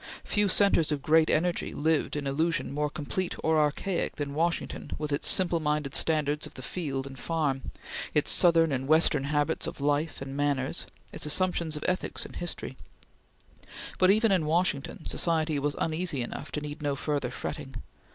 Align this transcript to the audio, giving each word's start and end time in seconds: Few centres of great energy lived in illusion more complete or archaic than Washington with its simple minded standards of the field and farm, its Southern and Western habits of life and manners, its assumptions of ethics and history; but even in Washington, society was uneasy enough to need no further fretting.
Few 0.23 0.47
centres 0.49 0.91
of 0.91 1.03
great 1.03 1.29
energy 1.29 1.75
lived 1.75 2.15
in 2.15 2.25
illusion 2.25 2.73
more 2.73 2.89
complete 2.89 3.35
or 3.43 3.59
archaic 3.59 4.15
than 4.15 4.33
Washington 4.33 4.89
with 4.97 5.11
its 5.11 5.27
simple 5.29 5.59
minded 5.59 5.93
standards 5.93 6.47
of 6.47 6.55
the 6.55 6.63
field 6.63 7.05
and 7.05 7.19
farm, 7.19 7.61
its 8.11 8.31
Southern 8.31 8.71
and 8.71 8.87
Western 8.87 9.25
habits 9.25 9.67
of 9.67 9.79
life 9.79 10.19
and 10.19 10.35
manners, 10.35 10.87
its 11.13 11.27
assumptions 11.27 11.75
of 11.77 11.85
ethics 11.87 12.25
and 12.25 12.37
history; 12.37 12.77
but 13.99 14.09
even 14.09 14.31
in 14.31 14.47
Washington, 14.47 15.05
society 15.05 15.59
was 15.59 15.75
uneasy 15.79 16.23
enough 16.23 16.51
to 16.53 16.61
need 16.61 16.81
no 16.81 16.95
further 16.95 17.29
fretting. 17.29 17.75